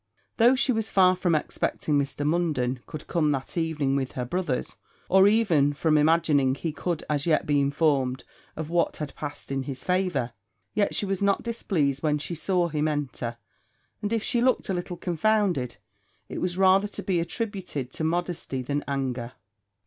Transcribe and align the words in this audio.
Though 0.37 0.55
she 0.55 0.71
was 0.71 0.89
far 0.89 1.15
from 1.15 1.35
expecting 1.35 1.95
Mr. 1.99 2.25
Munden 2.25 2.79
could 2.87 3.05
come 3.05 3.29
that 3.33 3.55
evening 3.55 3.95
with 3.95 4.13
her 4.13 4.25
brothers, 4.25 4.75
or 5.09 5.27
even 5.27 5.73
from 5.73 5.95
imagining 5.95 6.55
he 6.55 6.71
could 6.71 7.03
as 7.07 7.27
yet 7.27 7.45
be 7.45 7.59
informed 7.59 8.23
of 8.55 8.71
what 8.71 8.97
had 8.97 9.13
passed 9.13 9.51
in 9.51 9.61
his 9.61 9.83
favour, 9.83 10.33
yet 10.73 10.95
she 10.95 11.05
was 11.05 11.21
not 11.21 11.43
displeased 11.43 12.01
when 12.01 12.17
she 12.17 12.33
saw 12.33 12.69
him 12.69 12.87
enter; 12.87 13.37
and 14.01 14.11
if 14.11 14.23
she 14.23 14.41
looked 14.41 14.69
a 14.69 14.73
little 14.73 14.97
confounded, 14.97 15.77
it 16.27 16.41
was 16.41 16.57
rather 16.57 16.87
to 16.87 17.03
be 17.03 17.19
attributed 17.19 17.91
to 17.93 18.03
modesty 18.03 18.63
than 18.63 18.83
anger. 18.87 19.33